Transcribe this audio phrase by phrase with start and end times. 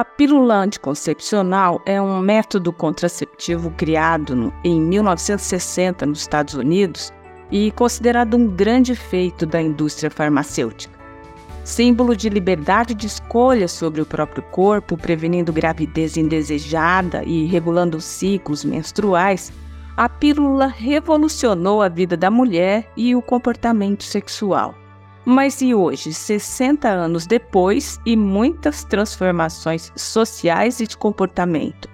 [0.00, 7.12] A pílula anticoncepcional é um método contraceptivo criado no, em 1960 nos Estados Unidos
[7.50, 10.98] e considerado um grande feito da indústria farmacêutica.
[11.64, 18.04] Símbolo de liberdade de escolha sobre o próprio corpo, prevenindo gravidez indesejada e regulando os
[18.04, 19.52] ciclos menstruais,
[19.98, 24.79] a pílula revolucionou a vida da mulher e o comportamento sexual.
[25.32, 31.88] Mas e hoje, 60 anos depois e muitas transformações sociais e de comportamento?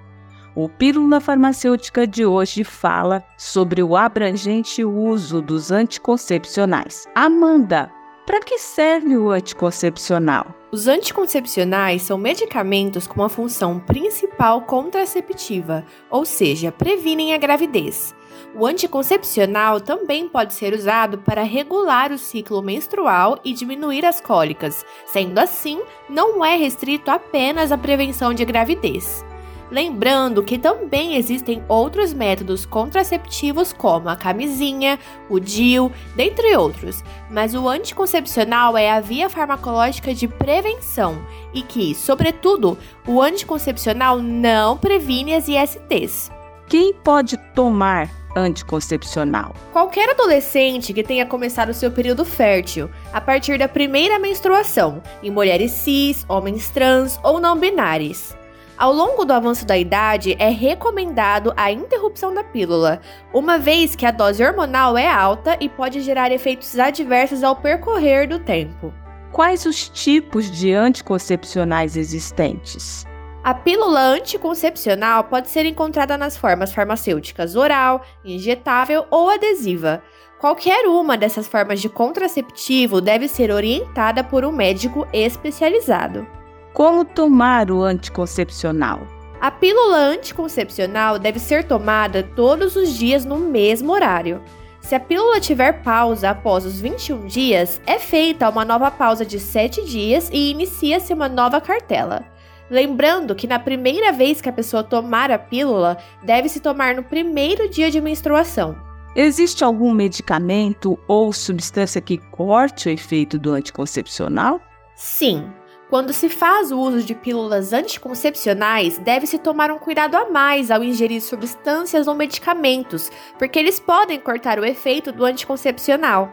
[0.54, 7.06] O Pílula Farmacêutica de hoje fala sobre o abrangente uso dos anticoncepcionais.
[7.14, 7.92] Amanda,
[8.24, 10.55] para que serve o anticoncepcional?
[10.72, 18.14] Os anticoncepcionais são medicamentos com uma função principal contraceptiva, ou seja, previnem a gravidez.
[18.55, 24.84] O anticoncepcional também pode ser usado para regular o ciclo menstrual e diminuir as cólicas,
[25.06, 29.25] sendo assim, não é restrito apenas à prevenção de gravidez.
[29.70, 34.98] Lembrando que também existem outros métodos contraceptivos como a camisinha,
[35.29, 41.20] o DIU, dentre outros, mas o anticoncepcional é a via farmacológica de prevenção
[41.53, 46.31] e que, sobretudo, o anticoncepcional não previne as ISTs.
[46.69, 49.55] Quem pode tomar anticoncepcional.
[49.73, 55.73] Qualquer adolescente que tenha começado seu período fértil a partir da primeira menstruação, em mulheres
[55.73, 58.37] cis, homens trans ou não binários.
[58.77, 63.01] Ao longo do avanço da idade, é recomendado a interrupção da pílula,
[63.33, 68.29] uma vez que a dose hormonal é alta e pode gerar efeitos adversos ao percorrer
[68.29, 68.92] do tempo.
[69.33, 73.07] Quais os tipos de anticoncepcionais existentes?
[73.46, 80.02] A pílula anticoncepcional pode ser encontrada nas formas farmacêuticas oral, injetável ou adesiva.
[80.40, 86.27] Qualquer uma dessas formas de contraceptivo deve ser orientada por um médico especializado.
[86.74, 89.07] Como tomar o anticoncepcional?
[89.40, 94.42] A pílula anticoncepcional deve ser tomada todos os dias no mesmo horário.
[94.80, 99.39] Se a pílula tiver pausa após os 21 dias, é feita uma nova pausa de
[99.39, 102.34] 7 dias e inicia-se uma nova cartela.
[102.70, 107.02] Lembrando que na primeira vez que a pessoa tomar a pílula, deve se tomar no
[107.02, 108.77] primeiro dia de menstruação.
[109.14, 114.60] Existe algum medicamento ou substância que corte o efeito do anticoncepcional?
[114.94, 115.50] Sim.
[115.88, 120.83] Quando se faz o uso de pílulas anticoncepcionais, deve-se tomar um cuidado a mais ao
[120.83, 126.33] ingerir substâncias ou medicamentos, porque eles podem cortar o efeito do anticoncepcional.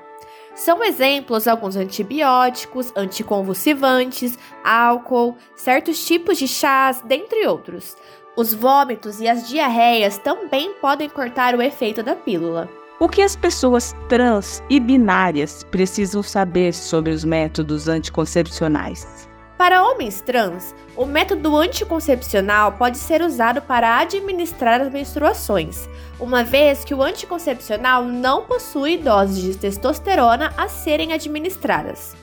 [0.56, 7.98] São exemplos alguns antibióticos, anticonvulsivantes, álcool, certos tipos de chás, dentre outros.
[8.38, 12.70] Os vômitos e as diarreias também podem cortar o efeito da pílula.
[13.00, 19.33] O que as pessoas trans e binárias precisam saber sobre os métodos anticoncepcionais?
[19.64, 25.88] Para homens trans, o método anticoncepcional pode ser usado para administrar as menstruações,
[26.20, 32.14] uma vez que o anticoncepcional não possui doses de testosterona a serem administradas.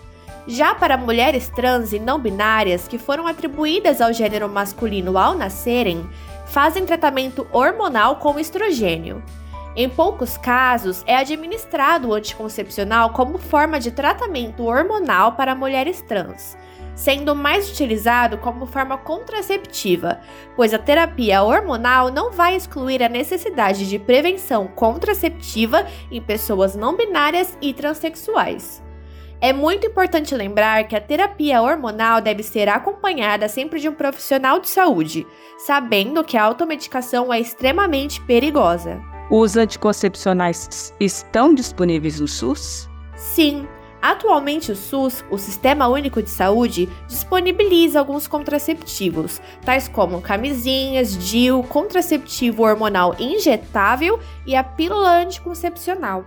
[0.46, 6.06] Já para mulheres trans e não binárias que foram atribuídas ao gênero masculino ao nascerem,
[6.44, 9.22] fazem tratamento hormonal com estrogênio.
[9.74, 16.54] Em poucos casos, é administrado o anticoncepcional como forma de tratamento hormonal para mulheres trans
[17.00, 20.20] sendo mais utilizado como forma contraceptiva,
[20.54, 26.94] pois a terapia hormonal não vai excluir a necessidade de prevenção contraceptiva em pessoas não
[26.94, 28.82] binárias e transexuais.
[29.40, 34.60] É muito importante lembrar que a terapia hormonal deve ser acompanhada sempre de um profissional
[34.60, 35.26] de saúde,
[35.56, 39.00] sabendo que a automedicação é extremamente perigosa.
[39.30, 42.90] Os anticoncepcionais estão disponíveis no SUS?
[43.16, 43.66] Sim,
[44.02, 51.62] Atualmente, o SUS, o Sistema Único de Saúde, disponibiliza alguns contraceptivos, tais como camisinhas, DIU,
[51.64, 56.24] contraceptivo hormonal injetável e a pílula anticoncepcional.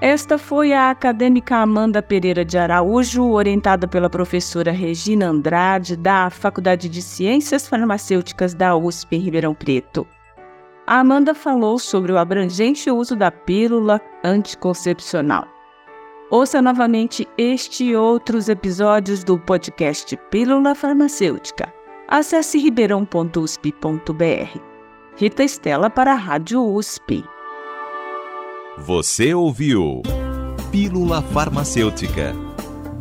[0.00, 6.90] Esta foi a acadêmica Amanda Pereira de Araújo, orientada pela professora Regina Andrade, da Faculdade
[6.90, 10.06] de Ciências Farmacêuticas da USP em Ribeirão Preto.
[10.86, 15.48] A Amanda falou sobre o abrangente uso da pílula anticoncepcional.
[16.30, 21.72] Ouça novamente este e outros episódios do podcast Pílula Farmacêutica.
[22.06, 24.58] Acesse ribeirão.usp.br.
[25.16, 27.24] Rita Estela para a Rádio USP.
[28.78, 30.02] Você ouviu
[30.70, 32.43] Pílula Farmacêutica.